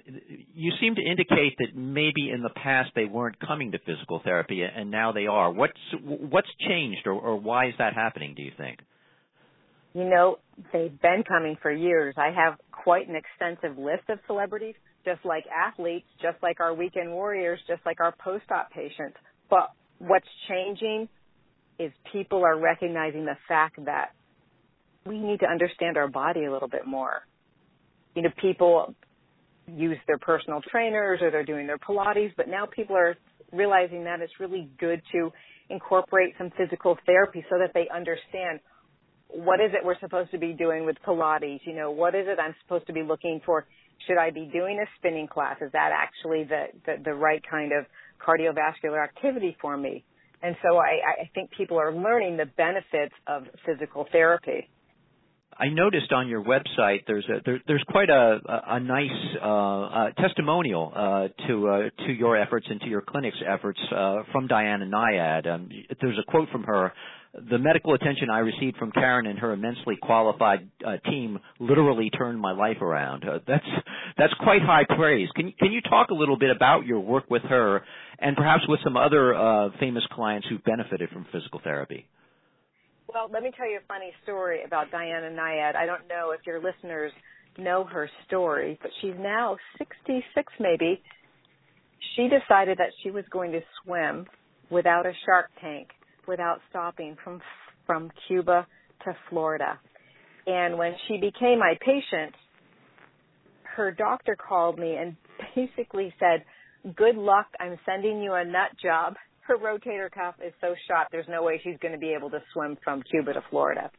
you 0.55 0.73
seem 0.81 0.95
to 0.95 1.03
indicate 1.03 1.59
that 1.59 1.75
maybe 1.75 2.31
in 2.31 2.41
the 2.43 2.51
past 2.51 2.91
they 2.95 3.05
weren't 3.05 3.41
coming 3.41 3.73
to 3.73 3.79
physical 3.81 4.21
therapy, 4.23 4.63
and 4.63 4.93
now 4.93 5.11
they 5.11 5.27
are. 5.27 5.51
What's 5.51 5.73
what's 6.05 6.49
changed, 6.69 7.07
or, 7.07 7.15
or 7.15 7.37
why 7.37 7.67
is 7.67 7.75
that 7.79 7.95
happening? 7.95 8.35
Do 8.37 8.43
you 8.43 8.53
think? 8.57 8.79
You 9.93 10.05
know, 10.05 10.39
they've 10.73 11.01
been 11.03 11.25
coming 11.27 11.57
for 11.61 11.73
years. 11.73 12.15
I 12.17 12.31
have 12.31 12.59
quite 12.71 13.09
an 13.09 13.17
extensive 13.17 13.77
list 13.77 14.09
of 14.09 14.21
celebrities 14.29 14.77
just 15.07 15.25
like 15.25 15.45
athletes, 15.47 16.07
just 16.21 16.37
like 16.43 16.61
our 16.61 16.75
weekend 16.75 17.11
warriors, 17.11 17.61
just 17.67 17.81
like 17.87 18.01
our 18.01 18.15
post-op 18.23 18.71
patients. 18.71 19.17
But 19.49 19.71
what's 19.99 20.27
changing 20.49 21.09
is 21.79 21.93
people 22.13 22.45
are 22.45 22.59
recognizing 22.59 23.25
the 23.25 23.37
fact 23.49 23.83
that 23.85 24.11
we 25.07 25.19
need 25.19 25.41
to 25.41 25.47
understand 25.47 25.97
our 25.97 26.09
body 26.09 26.45
a 26.45 26.53
little 26.53 26.69
bit 26.69 26.87
more. 26.87 27.23
You 28.15 28.23
know, 28.23 28.31
people 28.41 28.95
use 29.69 29.99
their 30.07 30.19
personal 30.19 30.61
trainers 30.71 31.21
or 31.23 31.31
they're 31.31 31.45
doing 31.45 31.67
their 31.67 31.79
Pilates, 31.79 32.33
but 32.37 32.49
now 32.49 32.67
people 32.67 32.97
are 32.97 33.17
realizing 33.53 34.05
that 34.05 34.21
it's 34.21 34.33
really 34.41 34.69
good 34.79 35.01
to 35.13 35.31
incorporate 35.69 36.35
some 36.39 36.51
physical 36.57 36.97
therapy 37.07 37.45
so 37.49 37.59
that 37.59 37.73
they 37.75 37.89
understand 37.95 38.61
what 39.29 39.61
is 39.61 39.73
it 39.73 39.85
we're 39.85 39.99
supposed 39.99 40.31
to 40.31 40.39
be 40.39 40.53
doing 40.53 40.87
with 40.87 40.97
Pilates? 41.07 41.61
You 41.65 41.75
know, 41.75 41.91
what 41.91 42.15
is 42.15 42.27
it 42.27 42.39
I'm 42.41 42.55
supposed 42.63 42.87
to 42.87 42.93
be 42.93 43.03
looking 43.03 43.41
for? 43.45 43.67
Should 44.07 44.19
I 44.19 44.31
be 44.31 44.49
doing 44.53 44.79
a 44.79 44.87
spinning 44.99 45.27
class? 45.27 45.57
Is 45.61 45.73
that 45.73 45.91
actually 45.93 46.45
the, 46.45 46.67
the, 46.85 47.03
the 47.05 47.15
right 47.15 47.43
kind 47.49 47.73
of 47.73 47.87
cardiovascular 48.25 49.03
activity 49.03 49.57
for 49.61 49.77
me? 49.77 50.05
And 50.43 50.55
so 50.63 50.77
I, 50.77 51.23
I 51.23 51.31
think 51.35 51.51
people 51.57 51.79
are 51.79 51.95
learning 51.95 52.37
the 52.37 52.47
benefits 52.47 53.15
of 53.27 53.45
physical 53.65 54.07
therapy. 54.13 54.69
I 55.59 55.69
noticed 55.69 56.13
on 56.13 56.29
your 56.29 56.45
website 56.45 57.01
there's 57.07 57.27
a 57.29 57.41
there, 57.45 57.61
there's 57.67 57.85
quite 57.89 58.11
a 58.11 58.39
a, 58.47 58.81
nice 58.81 59.11
uh, 59.43 59.47
uh, 59.47 60.11
testimonial 60.13 60.93
uh, 60.95 61.29
to 61.49 61.69
uh, 61.69 62.07
to 62.07 62.13
your 62.13 62.37
efforts 62.37 62.67
and 62.69 62.81
to 62.83 62.89
your 62.89 63.01
clinic's 63.01 63.39
efforts 63.47 63.81
uh, 63.91 64.19
from 64.33 64.49
Diana 64.49 64.85
Nyad. 64.85 65.47
Um, 65.47 65.71
there's 66.01 66.19
a 66.19 66.31
quote 66.31 66.51
from 66.51 66.65
her. 66.65 66.93
The 67.51 67.59
medical 67.59 67.95
attention 67.95 68.31
I 68.31 68.39
received 68.39 68.79
from 68.79 68.93
Karen 68.93 69.27
and 69.27 69.39
her 69.39 69.53
immensely 69.53 69.97
qualified 70.01 70.71
uh, 70.87 70.97
team 71.11 71.39
literally 71.59 72.11
turned 72.11 72.41
my 72.41 72.53
life 72.53 72.81
around. 72.81 73.25
that's 73.47 73.65
that's 74.17 74.33
quite 74.41 74.63
high 74.63 74.85
praise. 74.97 75.29
Can 75.37 75.53
can 75.59 75.73
you 75.73 75.81
talk 75.83 76.11
a 76.11 76.15
little 76.15 76.39
bit 76.39 76.51
about 76.55 76.87
your 76.87 77.01
work 77.01 77.25
with 77.29 77.43
her 77.43 77.83
and 78.19 78.37
perhaps 78.37 78.63
with 78.69 78.81
some 78.83 78.97
other 78.97 79.71
famous 79.79 80.05
clients 80.13 80.47
who 80.49 80.59
benefited 80.59 81.11
from 81.11 81.27
physical 81.31 81.61
therapy? 81.63 82.07
Well, 83.13 83.31
let 83.33 83.43
me 83.43 83.51
tell 83.57 83.71
you 83.71 83.79
a 83.79 83.87
funny 83.87 84.13
story 84.25 84.65
about 84.65 84.91
Diana 84.91 85.31
Nyad. 85.31 85.77
I 85.77 85.87
don't 85.87 86.09
know 86.09 86.33
if 86.33 86.45
your 86.47 86.61
listeners 86.61 87.13
know 87.59 87.85
her 87.85 88.11
story, 88.27 88.79
but 88.83 88.91
she's 89.01 89.15
now 89.19 89.57
66 89.79 90.53
maybe. 90.61 91.01
She 92.15 92.29
decided 92.29 92.79
that 92.79 92.91
she 93.03 93.11
was 93.11 93.25
going 93.31 93.53
to 93.53 93.61
swim 93.83 94.27
without 94.71 95.07
a 95.07 95.13
shark 95.25 95.51
tank, 95.61 95.89
without 96.29 96.61
stopping 96.71 97.17
from 97.23 97.41
from 97.87 98.11
Cuba 98.27 98.67
to 99.05 99.17
Florida. 99.31 99.79
And 100.47 100.77
when 100.77 100.95
she 101.07 101.19
became 101.19 101.59
my 101.59 101.75
patient, 101.81 102.35
her 103.63 103.93
doctor 103.93 104.37
called 104.37 104.79
me 104.79 104.97
and 104.97 105.17
basically 105.55 106.15
said, 106.19 106.45
"Good 106.95 107.17
luck. 107.17 107.47
I'm 107.61 107.79
sending 107.85 108.23
you 108.23 108.35
a 108.35 108.45
nut 108.45 108.71
job 108.83 109.15
her 109.47 109.57
rotator 109.57 110.11
cuff 110.11 110.35
is 110.45 110.53
so 110.61 110.75
shot, 110.89 111.07
there's 111.11 111.27
no 111.29 111.43
way 111.43 111.61
she's 111.63 111.79
going 111.81 111.93
to 111.93 111.99
be 111.99 112.13
able 112.13 112.31
to 112.31 112.41
swim 112.53 112.77
from 112.83 113.03
Cuba 113.03 113.33
to 113.33 113.43
Florida. 113.51 113.91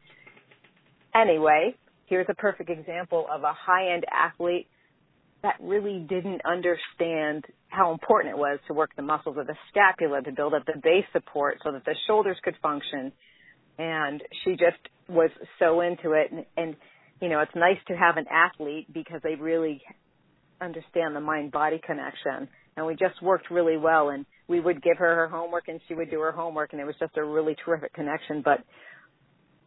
Anyway, 1.14 1.74
here's 2.06 2.26
a 2.28 2.34
perfect 2.34 2.70
example 2.70 3.26
of 3.32 3.42
a 3.42 3.52
high 3.52 3.92
end 3.92 4.04
athlete 4.12 4.68
that 5.42 5.56
really 5.60 6.04
didn't 6.08 6.42
understand 6.44 7.44
how 7.68 7.92
important 7.92 8.34
it 8.34 8.38
was 8.38 8.58
to 8.66 8.74
work 8.74 8.90
the 8.96 9.02
muscles 9.02 9.36
of 9.38 9.46
the 9.46 9.54
scapula 9.70 10.22
to 10.22 10.32
build 10.32 10.54
up 10.54 10.64
the 10.66 10.80
base 10.82 11.04
support 11.12 11.58
so 11.62 11.72
that 11.72 11.84
the 11.84 11.94
shoulders 12.06 12.36
could 12.42 12.56
function. 12.62 13.12
And 13.78 14.22
she 14.44 14.52
just 14.52 14.80
was 15.08 15.30
so 15.58 15.80
into 15.80 16.12
it. 16.12 16.32
And, 16.32 16.44
and 16.56 16.76
you 17.20 17.28
know, 17.28 17.40
it's 17.40 17.54
nice 17.54 17.78
to 17.86 17.94
have 17.94 18.16
an 18.16 18.26
athlete 18.30 18.92
because 18.92 19.20
they 19.22 19.36
really 19.36 19.80
understand 20.60 21.14
the 21.14 21.20
mind 21.20 21.52
body 21.52 21.80
connection. 21.84 22.48
And 22.76 22.86
we 22.86 22.94
just 22.94 23.22
worked 23.22 23.50
really 23.50 23.76
well. 23.76 24.08
And 24.08 24.26
we 24.48 24.58
would 24.58 24.82
give 24.82 24.96
her 24.98 25.14
her 25.14 25.28
homework 25.28 25.68
and 25.68 25.80
she 25.86 25.94
would 25.94 26.10
do 26.10 26.20
her 26.20 26.32
homework 26.32 26.72
and 26.72 26.80
it 26.80 26.84
was 26.84 26.96
just 26.98 27.16
a 27.16 27.24
really 27.24 27.54
terrific 27.64 27.92
connection. 27.92 28.42
But 28.44 28.64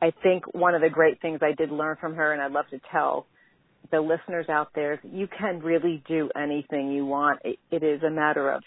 I 0.01 0.11
think 0.23 0.53
one 0.53 0.75
of 0.75 0.81
the 0.81 0.89
great 0.89 1.21
things 1.21 1.39
I 1.41 1.53
did 1.53 1.71
learn 1.71 1.95
from 2.01 2.15
her 2.15 2.33
and 2.33 2.41
I'd 2.41 2.51
love 2.51 2.65
to 2.71 2.79
tell 2.91 3.27
the 3.89 3.99
listeners 3.99 4.47
out 4.49 4.69
there, 4.75 4.99
you 5.03 5.27
can 5.27 5.59
really 5.59 6.03
do 6.07 6.29
anything 6.35 6.91
you 6.91 7.05
want. 7.05 7.39
it, 7.43 7.59
it 7.71 7.83
is 7.83 8.01
a 8.03 8.09
matter 8.09 8.51
of 8.51 8.63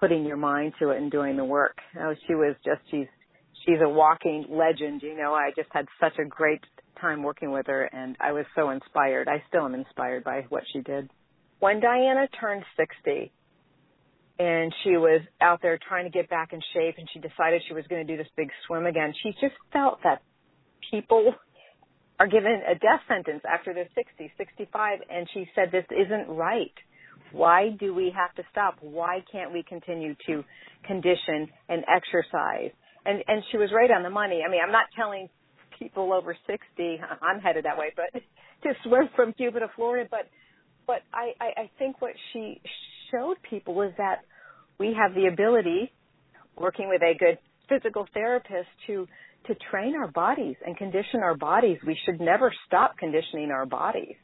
putting 0.00 0.24
your 0.24 0.36
mind 0.36 0.74
to 0.80 0.90
it 0.90 0.98
and 0.98 1.10
doing 1.10 1.36
the 1.36 1.44
work. 1.44 1.78
Know, 1.94 2.14
she 2.26 2.34
was 2.34 2.56
just, 2.64 2.80
she's, 2.90 3.06
she's 3.64 3.78
a 3.82 3.88
walking 3.88 4.46
legend. 4.50 5.02
You 5.02 5.16
know, 5.16 5.32
I 5.32 5.50
just 5.56 5.68
had 5.72 5.86
such 6.00 6.18
a 6.18 6.24
great 6.24 6.60
time 7.00 7.22
working 7.22 7.52
with 7.52 7.66
her 7.66 7.84
and 7.84 8.16
I 8.20 8.32
was 8.32 8.46
so 8.54 8.70
inspired. 8.70 9.28
I 9.28 9.42
still 9.48 9.64
am 9.64 9.74
inspired 9.74 10.24
by 10.24 10.46
what 10.48 10.62
she 10.72 10.80
did. 10.80 11.10
When 11.60 11.80
Diana 11.80 12.28
turned 12.40 12.64
60, 12.76 13.32
and 14.38 14.74
she 14.82 14.96
was 14.96 15.20
out 15.40 15.60
there 15.62 15.78
trying 15.88 16.04
to 16.04 16.10
get 16.10 16.28
back 16.28 16.52
in 16.52 16.60
shape 16.72 16.96
and 16.98 17.08
she 17.12 17.20
decided 17.20 17.62
she 17.68 17.74
was 17.74 17.86
going 17.88 18.04
to 18.04 18.12
do 18.12 18.16
this 18.16 18.30
big 18.36 18.48
swim 18.66 18.84
again. 18.84 19.14
She 19.22 19.30
just 19.40 19.54
felt 19.72 20.00
that 20.02 20.22
people 20.90 21.34
are 22.20 22.26
given 22.26 22.60
a 22.68 22.74
death 22.74 23.02
sentence 23.08 23.42
after 23.48 23.74
they're 23.74 23.88
60, 23.94 24.32
65 24.36 24.98
and 25.10 25.28
she 25.34 25.46
said 25.54 25.70
this 25.72 25.84
isn't 25.90 26.28
right. 26.28 26.74
Why 27.32 27.70
do 27.80 27.94
we 27.94 28.12
have 28.16 28.34
to 28.36 28.42
stop? 28.52 28.76
Why 28.80 29.24
can't 29.30 29.52
we 29.52 29.64
continue 29.68 30.14
to 30.26 30.44
condition 30.86 31.48
and 31.68 31.84
exercise? 31.88 32.70
And 33.04 33.22
and 33.26 33.42
she 33.50 33.58
was 33.58 33.70
right 33.74 33.90
on 33.90 34.02
the 34.02 34.10
money. 34.10 34.42
I 34.46 34.50
mean, 34.50 34.60
I'm 34.64 34.72
not 34.72 34.86
telling 34.96 35.28
people 35.78 36.12
over 36.12 36.36
60, 36.46 37.00
I'm 37.20 37.40
headed 37.40 37.64
that 37.64 37.76
way, 37.76 37.92
but 37.96 38.22
to 38.62 38.74
swim 38.84 39.08
from 39.16 39.32
Cuba 39.32 39.60
to 39.60 39.68
Florida, 39.74 40.08
but 40.08 40.28
but 40.86 41.00
I, 41.12 41.32
I, 41.40 41.62
I 41.62 41.70
think 41.78 42.00
what 42.00 42.12
she 42.32 42.60
showed 43.10 43.36
people 43.48 43.80
is 43.82 43.92
that 43.98 44.20
we 44.78 44.94
have 44.98 45.14
the 45.14 45.26
ability, 45.26 45.92
working 46.56 46.88
with 46.88 47.02
a 47.02 47.16
good 47.18 47.38
physical 47.68 48.06
therapist, 48.12 48.68
to 48.86 49.06
to 49.46 49.54
train 49.70 49.94
our 49.94 50.10
bodies 50.10 50.56
and 50.64 50.76
condition 50.76 51.20
our 51.22 51.36
bodies. 51.36 51.78
We 51.86 51.98
should 52.04 52.20
never 52.20 52.52
stop 52.66 52.96
conditioning 52.98 53.50
our 53.50 53.66
bodies. 53.66 54.16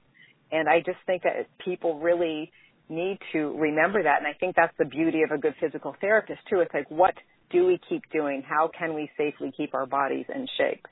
And 0.53 0.69
I 0.69 0.79
just 0.79 0.99
think 1.07 1.23
that 1.23 1.47
people 1.65 2.01
really 2.01 2.51
need 2.89 3.19
to 3.33 3.57
remember 3.59 4.03
that. 4.03 4.19
And 4.19 4.27
I 4.27 4.33
think 4.39 4.57
that's 4.57 4.77
the 4.79 4.85
beauty 4.85 5.23
of 5.23 5.31
a 5.31 5.39
good 5.39 5.55
physical 5.61 5.95
therapist 6.01 6.41
too. 6.49 6.61
It's 6.61 6.75
like, 6.75 6.91
what 6.91 7.15
do 7.51 7.67
we 7.67 7.79
keep 7.89 8.03
doing? 8.13 8.43
How 8.47 8.71
can 8.77 8.95
we 8.95 9.11
safely 9.17 9.53
keep 9.57 9.75
our 9.75 9.87
bodies 9.87 10.27
in 10.35 10.47
shape? 10.59 10.87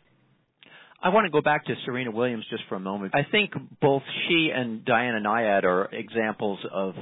I 1.00 1.11
want 1.11 1.26
to 1.26 1.30
go 1.30 1.40
back 1.40 1.64
to 1.66 1.75
Serena 1.85 2.11
Williams 2.11 2.44
just 2.50 2.64
for 2.68 2.75
a 2.75 2.80
moment. 2.80 3.14
I 3.14 3.23
think 3.30 3.52
both 3.80 4.02
she 4.26 4.50
and 4.52 4.85
Diana 4.85 5.20
Nyad 5.20 5.62
are 5.62 5.85
examples 5.92 6.58
of 6.73 6.94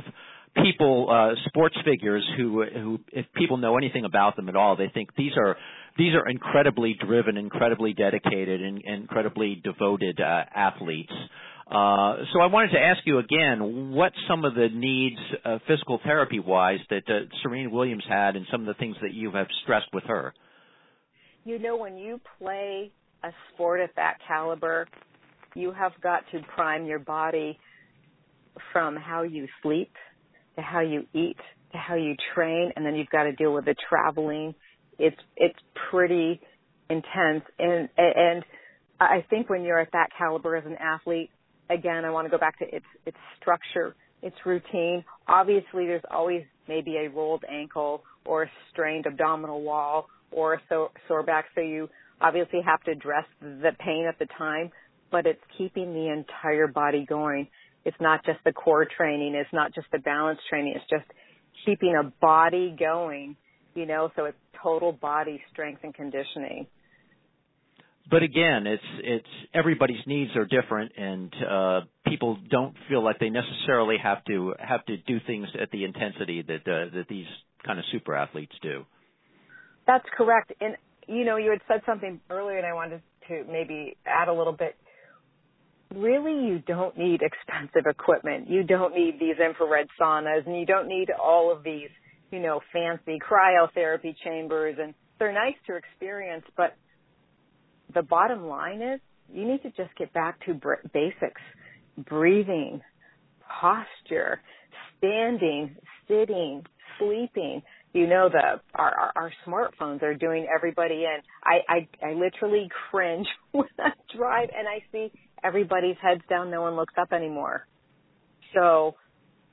people, 0.62 1.08
uh, 1.10 1.34
sports 1.48 1.76
figures 1.84 2.24
who, 2.36 2.64
who, 2.64 2.98
if 3.12 3.26
people 3.34 3.56
know 3.56 3.76
anything 3.76 4.04
about 4.04 4.36
them 4.36 4.48
at 4.48 4.56
all, 4.56 4.76
they 4.76 4.90
think 4.92 5.10
these 5.16 5.32
are 5.36 5.56
these 5.98 6.14
are 6.14 6.28
incredibly 6.28 6.94
driven, 6.94 7.36
incredibly 7.36 7.94
dedicated, 7.94 8.60
and 8.62 8.82
incredibly 8.84 9.60
devoted 9.64 10.20
uh, 10.20 10.44
athletes. 10.54 11.12
Uh, 11.66 12.18
so 12.32 12.40
I 12.40 12.46
wanted 12.46 12.72
to 12.72 12.78
ask 12.78 13.00
you 13.06 13.18
again, 13.18 13.92
what 13.92 14.12
some 14.28 14.44
of 14.44 14.54
the 14.54 14.68
needs, 14.72 15.16
uh, 15.44 15.58
physical 15.66 15.98
therapy 16.04 16.38
wise, 16.38 16.78
that 16.90 17.02
uh, 17.08 17.26
Serena 17.42 17.70
Williams 17.70 18.04
had, 18.08 18.36
and 18.36 18.46
some 18.52 18.60
of 18.60 18.66
the 18.66 18.74
things 18.74 18.96
that 19.02 19.14
you 19.14 19.32
have 19.32 19.46
stressed 19.62 19.88
with 19.92 20.04
her. 20.04 20.32
You 21.44 21.58
know, 21.58 21.76
when 21.76 21.96
you 21.96 22.20
play 22.38 22.92
a 23.24 23.30
sport 23.52 23.80
at 23.80 23.96
that 23.96 24.18
caliber, 24.28 24.86
you 25.54 25.72
have 25.72 25.92
got 26.02 26.24
to 26.32 26.40
prime 26.54 26.84
your 26.86 26.98
body 26.98 27.58
from 28.72 28.94
how 28.94 29.22
you 29.22 29.48
sleep 29.62 29.90
to 30.56 30.62
how 30.62 30.80
you 30.80 31.06
eat 31.12 31.36
to 31.72 31.78
how 31.78 31.94
you 31.94 32.14
train 32.34 32.72
and 32.76 32.84
then 32.84 32.94
you've 32.94 33.10
got 33.10 33.24
to 33.24 33.32
deal 33.32 33.52
with 33.52 33.64
the 33.64 33.74
traveling. 33.88 34.54
It's 34.98 35.16
it's 35.36 35.58
pretty 35.90 36.40
intense. 36.88 37.44
And 37.58 37.88
and 37.96 38.44
I 39.00 39.24
think 39.28 39.50
when 39.50 39.62
you're 39.62 39.80
at 39.80 39.92
that 39.92 40.08
caliber 40.16 40.56
as 40.56 40.64
an 40.66 40.76
athlete 40.80 41.30
again 41.70 42.04
I 42.04 42.10
want 42.10 42.26
to 42.26 42.30
go 42.30 42.38
back 42.38 42.58
to 42.60 42.64
its 42.64 42.86
its 43.04 43.16
structure 43.40 43.94
its 44.22 44.36
routine. 44.44 45.04
Obviously 45.28 45.86
there's 45.86 46.02
always 46.10 46.44
maybe 46.68 46.96
a 46.96 47.08
rolled 47.10 47.44
ankle 47.50 48.02
or 48.24 48.44
a 48.44 48.50
strained 48.72 49.06
abdominal 49.06 49.62
wall 49.62 50.08
or 50.30 50.54
a 50.54 50.60
sore, 50.68 50.90
sore 51.06 51.22
back 51.22 51.46
so 51.54 51.60
you 51.60 51.88
obviously 52.20 52.60
have 52.64 52.82
to 52.84 52.90
address 52.90 53.24
the 53.40 53.70
pain 53.78 54.06
at 54.08 54.18
the 54.18 54.26
time 54.38 54.70
but 55.10 55.26
it's 55.26 55.40
keeping 55.56 55.92
the 55.92 56.10
entire 56.10 56.66
body 56.66 57.04
going 57.08 57.46
it's 57.86 57.96
not 58.00 58.24
just 58.26 58.40
the 58.44 58.52
core 58.52 58.84
training. 58.84 59.36
It's 59.36 59.52
not 59.52 59.72
just 59.72 59.86
the 59.92 59.98
balance 59.98 60.40
training. 60.50 60.74
It's 60.74 60.90
just 60.90 61.08
keeping 61.64 61.94
a 61.94 62.12
body 62.20 62.74
going, 62.76 63.36
you 63.76 63.86
know, 63.86 64.10
so 64.16 64.24
it's 64.24 64.36
total 64.60 64.90
body 64.90 65.40
strength 65.52 65.82
and 65.84 65.94
conditioning. 65.94 66.66
But 68.10 68.24
again, 68.24 68.66
it's 68.66 68.82
it's 69.02 69.26
everybody's 69.54 70.04
needs 70.06 70.32
are 70.36 70.44
different, 70.44 70.92
and 70.96 71.32
uh, 71.48 71.80
people 72.06 72.38
don't 72.50 72.74
feel 72.88 73.02
like 73.04 73.18
they 73.20 73.30
necessarily 73.30 73.96
have 74.02 74.24
to 74.24 74.54
have 74.58 74.84
to 74.86 74.96
do 74.96 75.18
things 75.24 75.46
at 75.60 75.70
the 75.70 75.84
intensity 75.84 76.42
that 76.42 76.66
uh, 76.66 76.94
that 76.94 77.06
these 77.08 77.26
kind 77.64 77.78
of 77.78 77.84
super 77.92 78.16
athletes 78.16 78.52
do. 78.62 78.84
That's 79.86 80.06
correct. 80.16 80.52
And 80.60 80.76
you 81.06 81.24
know, 81.24 81.36
you 81.36 81.50
had 81.50 81.60
said 81.68 81.82
something 81.86 82.20
earlier, 82.30 82.58
and 82.58 82.66
I 82.66 82.74
wanted 82.74 83.00
to 83.28 83.44
maybe 83.50 83.96
add 84.06 84.28
a 84.28 84.32
little 84.32 84.52
bit 84.52 84.76
really 85.94 86.46
you 86.46 86.58
don't 86.66 86.96
need 86.98 87.20
expensive 87.22 87.86
equipment. 87.88 88.48
You 88.50 88.64
don't 88.64 88.94
need 88.94 89.18
these 89.20 89.36
infrared 89.38 89.88
saunas 90.00 90.46
and 90.46 90.58
you 90.58 90.66
don't 90.66 90.88
need 90.88 91.10
all 91.10 91.52
of 91.52 91.62
these, 91.62 91.90
you 92.30 92.40
know, 92.40 92.60
fancy 92.72 93.18
cryotherapy 93.18 94.14
chambers 94.24 94.76
and 94.80 94.94
they're 95.18 95.32
nice 95.32 95.54
to 95.66 95.76
experience, 95.76 96.44
but 96.56 96.76
the 97.94 98.02
bottom 98.02 98.46
line 98.46 98.82
is 98.82 99.00
You 99.32 99.46
need 99.46 99.62
to 99.62 99.70
just 99.70 99.94
get 99.96 100.12
back 100.12 100.44
to 100.46 100.54
basics 100.92 101.40
breathing, 101.96 102.80
posture, 103.60 104.40
standing, 104.98 105.76
sitting, 106.08 106.62
sleeping. 106.98 107.62
You 107.92 108.06
know 108.06 108.28
the 108.28 108.60
our, 108.74 108.94
our, 108.94 109.12
our 109.16 109.32
smartphones 109.46 110.02
are 110.02 110.14
doing 110.14 110.46
everybody 110.54 111.04
in. 111.04 111.16
I, 111.42 111.60
I 111.68 112.06
I 112.06 112.12
literally 112.12 112.68
cringe 112.90 113.26
when 113.52 113.68
I 113.78 113.92
drive 114.14 114.50
and 114.56 114.68
I 114.68 114.84
see 114.92 115.10
everybody's 115.44 115.96
heads 116.02 116.22
down, 116.28 116.50
no 116.50 116.62
one 116.62 116.76
looks 116.76 116.94
up 116.98 117.12
anymore. 117.12 117.66
So 118.54 118.94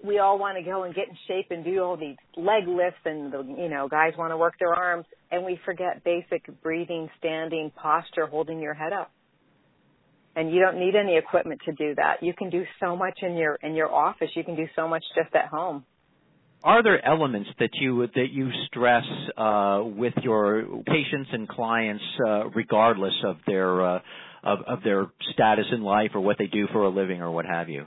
we 0.04 0.20
all 0.20 0.38
want 0.38 0.58
to 0.58 0.63
go 0.63 0.84
and 0.84 0.94
get 0.94 1.08
in 1.08 1.16
shape 1.28 1.48
and 1.50 1.63
do 1.63 1.82
all 1.82 1.98
these 1.98 2.18
leg 2.36 2.68
lifts 2.68 3.00
and 3.06 3.32
the 3.32 3.44
you 3.58 3.70
know 3.70 3.88
guys 3.88 4.13
want 4.18 4.32
to 4.32 4.38
work 4.38 4.56
their 4.60 4.74
arms 4.74 5.06
and 5.32 5.46
we 5.46 5.60
forget 5.66 6.04
basic 6.04 6.44
breathing 6.62 7.10
standing 7.18 7.72
posture 7.75 8.28
holding 8.28 8.60
your 8.60 8.74
head 8.74 8.94
up. 8.94 9.12
And 10.36 10.52
you 10.52 10.60
don't 10.60 10.80
need 10.80 10.96
any 10.96 11.16
equipment 11.16 11.62
to 11.66 11.72
do 11.74 11.96
that. 11.96 12.24
You 12.24 12.34
can 12.34 12.50
do 12.50 12.63
so 12.80 12.96
much 12.96 13.20
in 13.22 13.36
your 13.36 13.56
in 13.56 13.75
your 13.75 13.92
office. 13.92 14.30
You 14.36 14.44
can 14.44 14.56
do 14.56 14.66
so 14.75 14.88
much 14.88 15.04
just 15.16 15.34
at 15.36 15.48
home. 15.48 15.86
Are 16.63 16.82
there 16.82 17.06
elements 17.06 17.50
that 17.60 17.72
you 17.74 18.08
that 18.16 18.28
you 18.32 18.50
stress 18.68 19.04
uh, 19.38 19.84
with 19.84 20.13
your 20.24 20.63
patients 20.86 21.30
and 21.32 21.48
clients 21.48 22.04
uh, 22.25 22.50
regardless 22.50 23.13
of 23.25 23.38
their 23.46 23.86
uh, 23.86 24.00
of, 24.43 24.59
of 24.67 24.83
their 24.83 25.07
status 25.33 25.65
in 25.71 25.83
life 25.83 26.12
or 26.13 26.21
what 26.21 26.38
they 26.38 26.47
do 26.47 26.67
for 26.71 26.83
a 26.83 26.89
living 26.89 27.21
or 27.21 27.31
what 27.31 27.45
have 27.45 27.69
you 27.69 27.85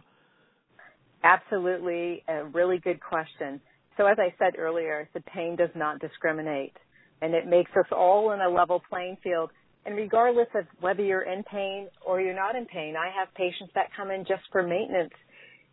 Absolutely, 1.27 2.23
a 2.29 2.45
really 2.45 2.79
good 2.79 3.01
question. 3.01 3.61
So 3.97 4.07
as 4.07 4.17
I 4.21 4.33
said 4.39 4.59
earlier, 4.59 5.09
the 5.13 5.21
pain 5.23 5.57
does 5.57 5.71
not 5.75 5.99
discriminate 5.99 6.77
and 7.21 7.35
it 7.35 7.47
makes 7.47 7.71
us 7.73 7.87
all 7.91 8.33
in 8.33 8.41
a 8.41 8.49
level 8.49 8.81
playing 8.89 9.17
field. 9.25 9.51
And 9.85 9.97
regardless 9.97 10.49
of 10.55 10.67
whether 10.81 11.03
you're 11.03 11.23
in 11.23 11.43
pain 11.45 11.89
or 12.05 12.21
you're 12.21 12.35
not 12.35 12.55
in 12.55 12.67
pain, 12.67 12.95
I 12.97 13.11
have 13.19 13.33
patients 13.35 13.73
that 13.75 13.87
come 13.97 14.11
in 14.11 14.21
just 14.21 14.43
for 14.53 14.63
maintenance. 14.63 15.15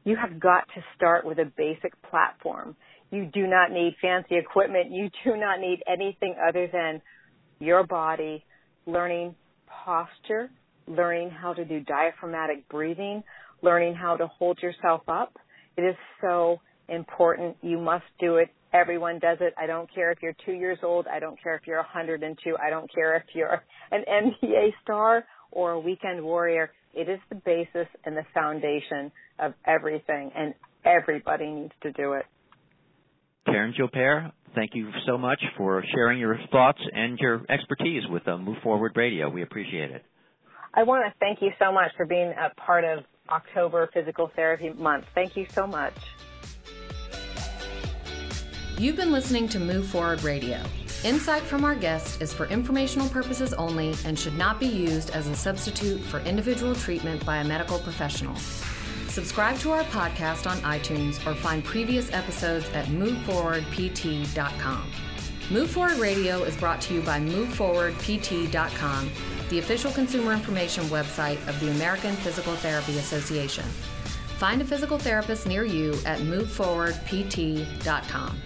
You 0.05 0.15
have 0.15 0.39
got 0.39 0.65
to 0.75 0.83
start 0.95 1.25
with 1.25 1.37
a 1.39 1.51
basic 1.57 1.93
platform. 2.09 2.75
You 3.11 3.29
do 3.31 3.45
not 3.45 3.71
need 3.71 3.95
fancy 4.01 4.35
equipment. 4.35 4.91
You 4.91 5.09
do 5.23 5.37
not 5.37 5.59
need 5.59 5.83
anything 5.87 6.35
other 6.47 6.67
than 6.71 7.01
your 7.59 7.85
body 7.85 8.43
learning 8.85 9.35
posture, 9.67 10.49
learning 10.87 11.29
how 11.29 11.53
to 11.53 11.65
do 11.65 11.79
diaphragmatic 11.81 12.67
breathing, 12.69 13.23
learning 13.61 13.95
how 13.95 14.17
to 14.17 14.27
hold 14.27 14.59
yourself 14.61 15.01
up. 15.07 15.37
It 15.77 15.81
is 15.81 15.95
so 16.21 16.59
important. 16.87 17.57
You 17.61 17.79
must 17.79 18.05
do 18.19 18.35
it. 18.35 18.49
Everyone 18.73 19.19
does 19.19 19.37
it. 19.41 19.53
I 19.57 19.67
don't 19.67 19.93
care 19.93 20.11
if 20.11 20.19
you're 20.21 20.35
two 20.45 20.53
years 20.53 20.79
old. 20.83 21.05
I 21.07 21.19
don't 21.19 21.41
care 21.41 21.55
if 21.55 21.61
you're 21.67 21.77
102. 21.77 22.57
I 22.57 22.69
don't 22.69 22.91
care 22.93 23.15
if 23.15 23.23
you're 23.33 23.63
an 23.91 24.03
NBA 24.11 24.73
star 24.83 25.25
or 25.51 25.71
a 25.71 25.79
weekend 25.79 26.23
warrior. 26.23 26.71
It 26.93 27.09
is 27.09 27.19
the 27.29 27.35
basis 27.35 27.87
and 28.05 28.15
the 28.17 28.25
foundation 28.33 29.11
of 29.39 29.53
everything, 29.65 30.31
and 30.35 30.53
everybody 30.85 31.47
needs 31.47 31.73
to 31.83 31.91
do 31.91 32.13
it. 32.13 32.25
Karen 33.45 33.73
Joubert, 33.77 34.31
thank 34.55 34.71
you 34.73 34.89
so 35.05 35.17
much 35.17 35.41
for 35.57 35.83
sharing 35.93 36.19
your 36.19 36.37
thoughts 36.51 36.79
and 36.93 37.17
your 37.19 37.41
expertise 37.49 38.03
with 38.09 38.27
uh, 38.27 38.37
Move 38.37 38.57
Forward 38.63 38.93
Radio. 38.95 39.29
We 39.29 39.43
appreciate 39.43 39.91
it. 39.91 40.03
I 40.73 40.83
want 40.83 41.05
to 41.05 41.13
thank 41.19 41.41
you 41.41 41.51
so 41.59 41.71
much 41.71 41.91
for 41.95 42.05
being 42.05 42.31
a 42.31 42.49
part 42.59 42.83
of 42.83 43.03
October 43.29 43.89
Physical 43.93 44.31
Therapy 44.35 44.71
Month. 44.71 45.05
Thank 45.13 45.37
you 45.37 45.45
so 45.49 45.67
much. 45.67 45.93
You've 48.77 48.95
been 48.95 49.11
listening 49.11 49.47
to 49.49 49.59
Move 49.59 49.85
Forward 49.85 50.23
Radio. 50.23 50.59
Insight 51.03 51.43
from 51.43 51.63
our 51.63 51.75
guests 51.75 52.19
is 52.21 52.33
for 52.33 52.47
informational 52.47 53.07
purposes 53.09 53.53
only 53.53 53.93
and 54.05 54.17
should 54.17 54.35
not 54.35 54.59
be 54.59 54.65
used 54.65 55.11
as 55.11 55.27
a 55.27 55.35
substitute 55.35 56.01
for 56.01 56.19
individual 56.21 56.73
treatment 56.73 57.23
by 57.23 57.37
a 57.37 57.43
medical 57.43 57.77
professional. 57.77 58.35
Subscribe 59.09 59.59
to 59.59 59.71
our 59.71 59.83
podcast 59.85 60.49
on 60.49 60.57
iTunes 60.59 61.23
or 61.27 61.35
find 61.35 61.63
previous 61.63 62.11
episodes 62.13 62.67
at 62.69 62.87
moveforwardpt.com. 62.87 64.91
Move 65.51 65.69
Forward 65.69 65.97
Radio 65.97 66.41
is 66.43 66.57
brought 66.57 66.81
to 66.81 66.95
you 66.95 67.01
by 67.01 67.19
moveforwardpt.com 67.19 69.11
the 69.53 69.59
official 69.59 69.91
consumer 69.91 70.33
information 70.33 70.83
website 70.85 71.37
of 71.47 71.59
the 71.59 71.69
American 71.69 72.15
Physical 72.15 72.55
Therapy 72.55 72.97
Association. 72.97 73.63
Find 74.39 74.63
a 74.63 74.65
physical 74.65 74.97
therapist 74.97 75.45
near 75.45 75.63
you 75.63 75.93
at 76.07 76.21
moveforwardpt.com. 76.21 78.41